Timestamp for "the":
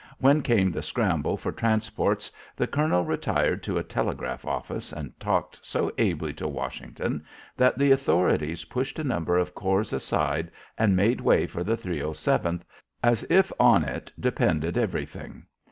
0.71-0.81, 2.55-2.65, 7.77-7.91, 11.63-11.77